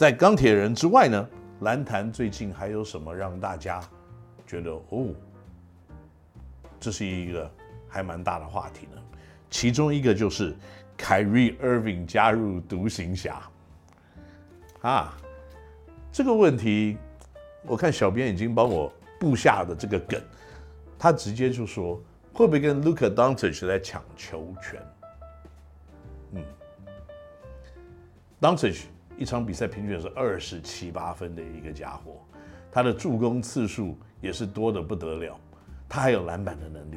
[0.00, 1.28] 在钢铁人之外呢，
[1.60, 3.82] 篮坛最近还有什么让大家
[4.46, 5.08] 觉得哦，
[6.80, 7.50] 这是一个
[7.86, 9.02] 还蛮大的话题呢？
[9.50, 10.56] 其中一个就是
[10.96, 13.42] 凯瑞·厄文加入独行侠
[14.80, 15.14] 啊，
[16.10, 16.96] 这个问题
[17.66, 20.18] 我看小编已经帮我布下的这个梗，
[20.98, 24.82] 他直接就说会不会跟 Luka Doncic 来抢球权？
[26.32, 26.42] 嗯
[28.40, 28.84] ，Doncic
[29.20, 32.24] 一场比赛平均是二十七八分的一个家伙，
[32.72, 35.38] 他的助攻次数也是多得不得了，
[35.86, 36.96] 他还有篮板的能力，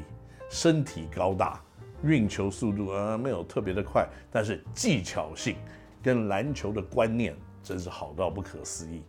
[0.50, 1.60] 身体高大。
[2.02, 5.58] 运球速度啊，没有特别的快，但是技巧性
[6.02, 9.04] 跟篮球的观念真是好到不可思议。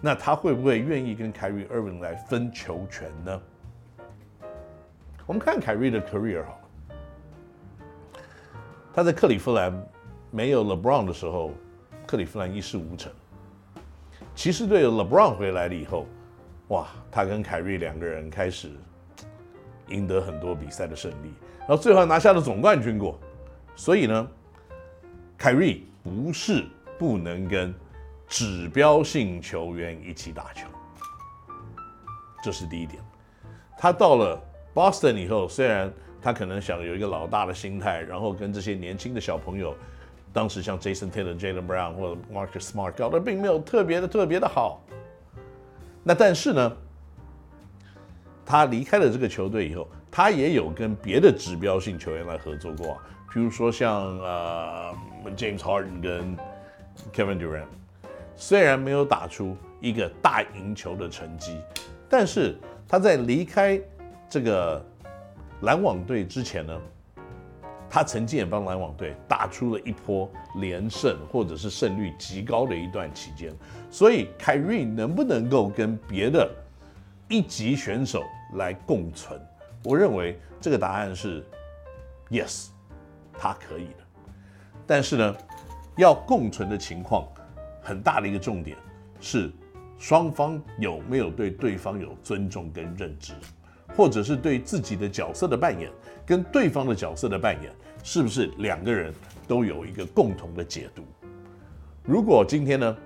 [0.00, 3.42] 那他会不会愿意跟凯瑞·厄文来分球权呢？
[5.26, 6.68] 我们看凯瑞的 career 好了，
[8.92, 9.72] 他在克里夫兰
[10.30, 11.52] 没有 LeBron 的时候，
[12.06, 13.12] 克里夫兰一事无成。
[14.34, 16.06] 骑士队 LeBron 回来了以后，
[16.68, 18.70] 哇，他跟凯瑞两个人开始
[19.88, 21.32] 赢得很多比赛的胜利。
[21.60, 23.18] 然后最后拿下了总冠军过，
[23.76, 24.28] 所以呢，
[25.38, 26.64] 凯瑞不是
[26.98, 27.74] 不能跟
[28.26, 30.66] 指标性球员一起打球，
[32.42, 33.02] 这是第一点。
[33.78, 34.42] 他到了
[34.74, 39.74] Boston 以后，虽然他可能想有一个老大的心态，然后跟这些年轻的小朋友，
[40.34, 44.82] 当时像 Jason Taylor、Jalen Brown 或者 Marcus Smart 搞得并没有特别的特别的好。
[46.02, 46.76] 那但是呢，
[48.44, 49.88] 他离开了这个球队以后。
[50.16, 52.96] 他也有跟别的指标性球员来合作过，
[53.32, 54.94] 比如说像呃
[55.36, 56.36] James Harden 跟
[57.12, 57.66] Kevin Durant，
[58.36, 61.60] 虽然没有打出一个大赢球的成绩，
[62.08, 63.80] 但是他在离开
[64.30, 64.86] 这个
[65.62, 66.80] 篮网队之前呢，
[67.94, 73.54] 他曾经也帮篮网队打出了一波连胜或者是胜率极高的一段期间，
[73.88, 76.50] 所以凯瑞能不能够跟别的
[77.28, 78.24] 一级选手
[78.54, 79.40] 来共存？
[79.84, 81.46] 我认为这个答案是
[82.30, 82.66] yes，
[83.38, 84.04] 他可以的。
[84.84, 85.36] 但是呢，
[85.96, 87.28] 要共存的情况，
[87.80, 88.76] 很大的一个重点
[89.20, 89.52] 是
[90.00, 93.34] 双方有没有对对方有尊重跟认知，
[93.96, 95.90] 或者是对自己的角色的扮演
[96.26, 97.72] 跟对方的角色的扮演，
[98.02, 99.12] 是不是两个人
[99.46, 101.02] 都有一个共同的解读？
[102.04, 102.96] 如果今天呢，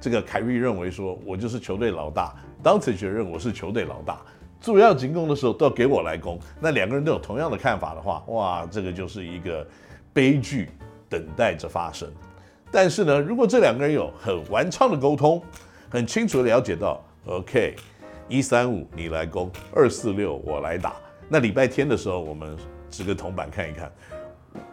[0.00, 4.20] 这个凯瑞认为说我就是球队老大，当此确认我是球队老大。
[4.58, 9.64] 主要进攻的时候都要给我来攻，那两个人都有同样的看法的话，哇，这个就是一个
[10.12, 10.70] 悲剧
[11.08, 12.10] 等待着发生。
[12.70, 15.40] 但是呢，如果这两个人有很完畅的沟通，
[15.88, 17.76] 很清楚的了解到，OK，
[18.28, 20.96] 一三五你来攻，二四六我来打，
[21.28, 22.56] 那礼拜天的时候我们
[22.90, 23.90] 指个铜板看一看，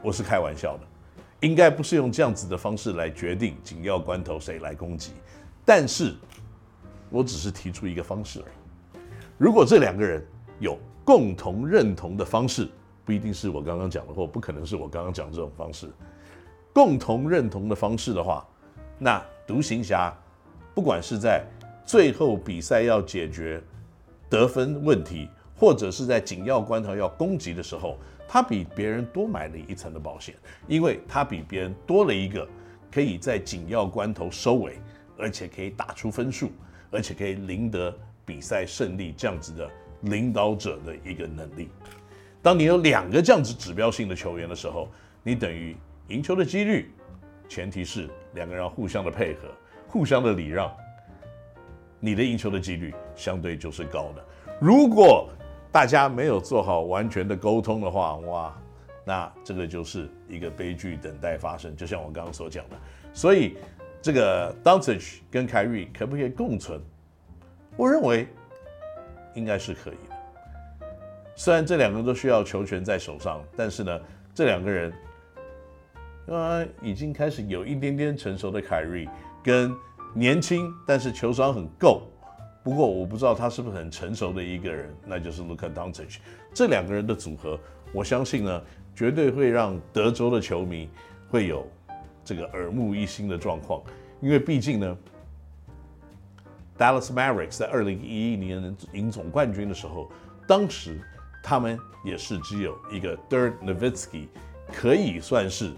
[0.01, 0.83] 我是开玩笑的，
[1.41, 5.11] 应该不是用这样子的方式来决定紧要关头谁来攻击，
[5.63, 6.15] 但是
[7.11, 8.99] 我只是提出一个方式而已。
[9.37, 10.25] 如果这两个人
[10.59, 10.75] 有
[11.05, 12.67] 共同认同的方式，
[13.05, 15.87] 不一定是我刚刚讲的，或不可能是我刚刚讲这种方式。
[16.73, 18.43] 共同认同的方式的话，
[18.97, 20.11] 那独行侠
[20.73, 21.45] 不管是在
[21.85, 23.61] 最后比赛要解决
[24.29, 30.35] 得分问题，或者是在紧要关头要攻击的时候，他比别人多买了一层的保险，
[30.67, 32.47] 因为他比别人多了一个
[32.91, 34.77] 可以在紧要关头收尾，
[35.17, 36.51] 而且可以打出分数，
[36.91, 37.93] 而且可以赢得。
[38.25, 39.69] 比赛胜利这样子的
[40.03, 41.67] 领导者的一个能力，
[42.41, 44.87] 当你有两个这样子指标性的球员的时候，
[45.23, 45.75] 你等于
[46.07, 46.89] 赢球的几率，
[47.49, 49.49] 前提是两个人要互相的配合，
[49.89, 50.73] 互相的礼让，
[52.03, 54.25] 你的赢球的几率相对就是高的。
[54.59, 55.29] 如果
[55.71, 58.53] 大家没有做好完全的沟通的话，哇，
[59.05, 61.73] 那这个就是一个悲剧等待发生。
[61.77, 62.75] 就像我刚刚所讲的，
[63.13, 63.55] 所以
[64.01, 66.77] 这个 Doncic 跟凯瑞可不可以共存？
[67.77, 68.27] 我认为
[69.33, 70.89] 应该是可以的。
[71.37, 73.97] 虽然这两个人都需要球权在手上，但是呢，
[74.35, 74.93] 这两个人，
[76.27, 79.07] 呃，已经开始有一点点成熟的凯瑞，
[79.41, 79.73] 跟
[80.13, 82.03] 年轻但是球商很够，
[82.63, 86.17] 不过我不知道他是不是很成熟的一个人，那就是 Luka Doncic。
[86.53, 87.59] 这两个人的组合，
[87.91, 88.61] 我相信呢，
[88.95, 90.89] 绝对会让德州的球迷
[91.29, 91.67] 会有
[92.23, 93.81] 这个耳目一新的状况，
[94.21, 94.97] 因为毕竟呢。
[96.75, 100.11] Dallas Mavericks 在二零一一年赢总冠军的时候，
[100.47, 100.99] 当时
[101.43, 104.25] 他们也是只有一个 Dirk Nowitzki
[104.73, 105.71] 可以算是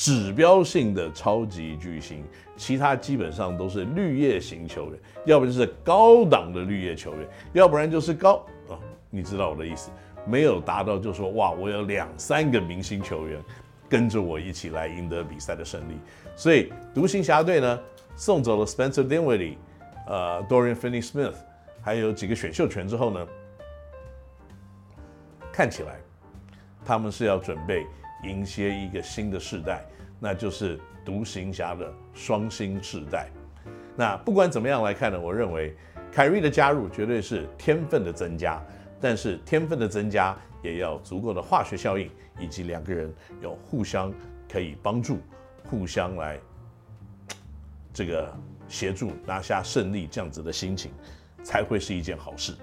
[0.00, 2.24] 指标性的超级巨星，
[2.56, 8.78] 其他基本上都是绿叶型球员，要不就是高档的绿叶球员，要不然就是高哦，
[9.10, 9.90] 你知道我的意思，
[10.24, 13.38] 没有达到就说哇，我有两三个明星球员，
[13.90, 15.98] 跟着我一起来赢得比赛的胜利。
[16.34, 17.78] 所以独行侠队呢，
[18.16, 19.56] 送走了 Spencer Dinwiddie，
[20.06, 21.34] 呃，Dorian Finney-Smith，
[21.82, 23.26] 还有几个选秀权之后呢，
[25.52, 26.00] 看起来
[26.86, 27.84] 他们是要准备
[28.24, 29.84] 迎接一个新的世代，
[30.18, 33.28] 那就是独行侠的双星世代。
[33.96, 35.76] 那不管怎么样来看呢，我认为
[36.12, 38.62] 凯瑞的加入绝对是天分的增加，
[39.00, 44.12] 但是天分的增加也要足够的化学效应，以及两个人有互相
[44.50, 45.18] 可以帮助。
[45.70, 46.36] 互相来
[47.92, 48.32] 这个
[48.66, 50.90] 协助拿下胜利，这样子的心情
[51.44, 52.56] 才会是一件好事。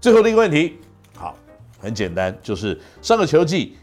[0.00, 0.78] 最后的一个问题，
[1.14, 1.36] 好，
[1.78, 3.76] 很简单，就是上个球季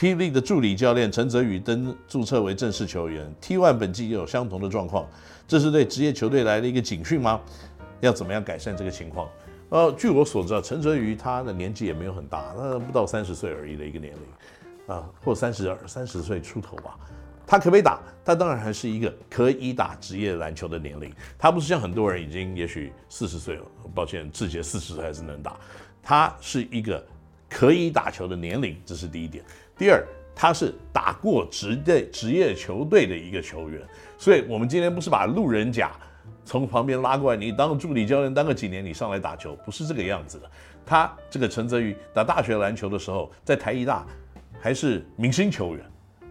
[0.00, 5.06] 霹雳的助理教练陈泽宇登注册为正式球员，T1 本季也有相同的状况，
[5.46, 7.38] 这是对职业球队来的一个警讯吗？
[8.00, 9.28] 要怎么样改善这个情况？
[9.68, 16.96] 呃，据我所知啊，陈泽宇他的年纪也没有很大，那不到三十岁而已的一个年龄啊，或三十二、三十岁出头吧。
[17.46, 18.00] 他可不可以打？
[18.24, 21.12] 他当然还是一个可以打职业篮球的年龄。
[21.36, 23.64] 他不是像很多人已经也许四十岁了，
[23.94, 25.58] 抱歉，志杰四十岁还是能打。
[26.02, 27.04] 他是一个
[27.50, 29.44] 可以打球的年龄，这是第一点。
[29.76, 30.02] 第二，
[30.34, 33.82] 他是打过职业职业球队的一个球员。
[34.16, 35.90] 所以，我们今天不是把路人甲
[36.44, 40.50] 从旁边拉过来，你当助理教练当个几年，你上来打球，不是这个样子的。
[40.86, 44.06] 他这个陈泽宇打大学篮球的时候，在台艺大
[44.60, 45.84] 还是明星球员。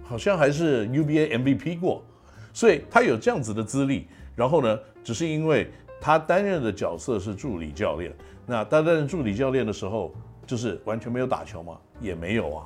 [0.03, 2.03] 好像还是 UBA MVP 过，
[2.51, 4.07] 所以他有这样子的资历。
[4.35, 5.69] 然后呢，只是因为
[6.01, 8.11] 他担任的角色是助理教练。
[8.47, 10.11] 那他担任助理教练的时候，
[10.49, 11.77] 就是完全没有打球吗？
[12.01, 12.65] 也没有啊。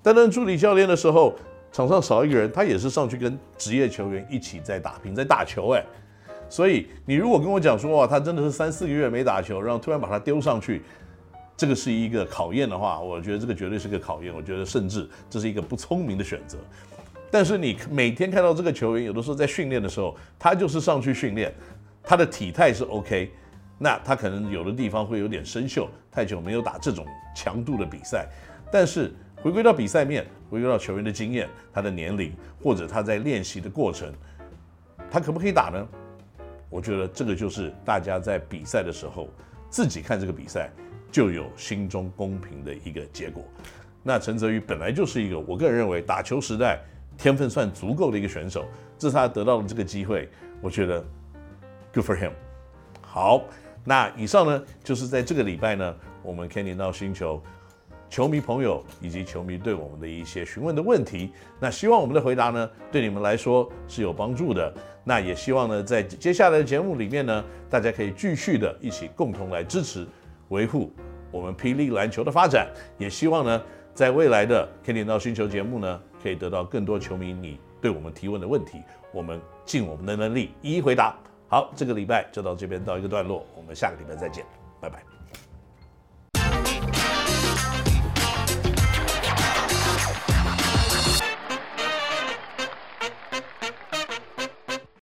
[0.00, 1.34] 担任助理教练的时候，
[1.72, 5.84] 场上少一个人，他也是上去跟职业球员一起在打拼，在打球哎。
[6.48, 10.82] 所以你如果跟我讲说哇，他真的是三四个月没打球，然后突然把他丢上去。
[11.56, 14.32] 这个是一个考验的话，我觉得这个绝对是个考验。
[14.32, 16.56] 我觉得甚至这是一个不聪明的选择。
[17.32, 21.52] 但是你每天看到这个球员，有的时候在训练的时候，他就是上去训练，
[22.00, 23.32] 他的体态是 OK，
[23.78, 28.26] 那他可能有的地方会有点生锈，太久没有打这种强度的比赛。
[28.70, 32.32] 但是回归到比赛面，回归到球员的经验、他的年龄
[32.62, 34.12] 或者他在练习的过程，
[35.10, 35.88] 他可不可以打呢？
[36.68, 39.28] 我觉得这个就是大家在比赛的时候
[39.70, 40.70] 自己看这个比赛。
[41.10, 43.42] 就有心中公平的一个结果。
[44.02, 46.78] 那陈泽宇本来就是一个，我个人认为打球时代
[47.16, 48.66] 天分算足够的一个选手，
[48.98, 50.28] 这是他得到了这个机会，
[50.60, 51.02] 我觉得
[51.94, 52.30] good for him。
[53.00, 53.42] 好，
[53.88, 57.42] 那以上呢就是在这个礼拜呢，我们 Kenny 闹星球
[58.10, 64.70] 球迷朋友以及球迷对我们的一些询问的问题，那希望我们的回答呢对你们来说是有帮助的。
[65.04, 70.06] 那也希望呢在接下来的节目里面呢，大家可以继续的一起共同来支持。
[70.50, 70.92] 维护
[71.30, 72.68] 我们霹雳篮球的发展，
[72.98, 73.62] 也希望呢，
[73.94, 78.82] 在未来的 Kenny 闹星球节目呢，可以得到更多球迷你对我们提问的问题，
[79.12, 81.16] 我们尽我们的能力一一回答。
[81.48, 84.44] 好，这个礼拜就到这边到一个段落，我们下个礼拜再见，
[84.80, 85.17] 拜拜。